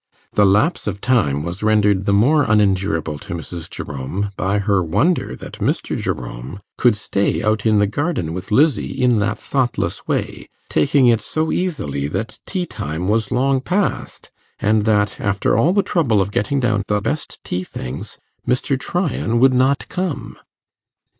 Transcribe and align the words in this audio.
The 0.33 0.47
lapse 0.47 0.87
of 0.87 0.99
time 0.99 1.43
was 1.43 1.61
rendered 1.61 2.05
the 2.07 2.11
more 2.11 2.41
unendurable 2.41 3.19
to 3.19 3.35
Mrs. 3.35 3.69
Jerome 3.69 4.31
by 4.35 4.57
her 4.57 4.81
wonder 4.81 5.35
that 5.35 5.59
Mr. 5.59 5.95
Jerome 5.95 6.59
could 6.75 6.95
stay 6.95 7.43
out 7.43 7.67
in 7.67 7.77
the 7.77 7.85
garden 7.85 8.33
with 8.33 8.49
Lizzie 8.49 8.99
in 8.99 9.19
that 9.19 9.37
thoughtless 9.37 10.07
way, 10.07 10.49
taking 10.69 11.05
it 11.05 11.21
so 11.21 11.51
easily 11.51 12.07
that 12.07 12.39
tea 12.47 12.65
time 12.65 13.07
was 13.09 13.29
long 13.29 13.61
past, 13.61 14.31
and 14.57 14.85
that, 14.85 15.19
after 15.21 15.55
all 15.55 15.71
the 15.71 15.83
trouble 15.83 16.19
of 16.19 16.31
getting 16.31 16.59
down 16.59 16.81
the 16.87 16.99
best 16.99 17.39
tea 17.43 17.63
things, 17.63 18.17
Mr. 18.47 18.79
Tryan 18.79 19.37
would 19.39 19.53
not 19.53 19.87
come. 19.87 20.35